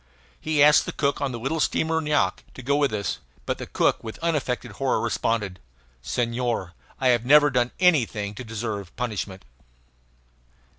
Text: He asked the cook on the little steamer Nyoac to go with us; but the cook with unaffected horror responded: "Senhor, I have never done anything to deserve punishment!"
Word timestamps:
He 0.39 0.63
asked 0.63 0.87
the 0.87 0.91
cook 0.91 1.21
on 1.21 1.31
the 1.31 1.37
little 1.37 1.59
steamer 1.59 2.01
Nyoac 2.01 2.43
to 2.55 2.63
go 2.63 2.75
with 2.75 2.91
us; 2.91 3.19
but 3.45 3.59
the 3.59 3.67
cook 3.67 4.03
with 4.03 4.17
unaffected 4.23 4.71
horror 4.71 4.99
responded: 4.99 5.59
"Senhor, 6.01 6.73
I 6.99 7.09
have 7.09 7.23
never 7.23 7.51
done 7.51 7.69
anything 7.79 8.33
to 8.33 8.43
deserve 8.43 8.95
punishment!" 8.95 9.45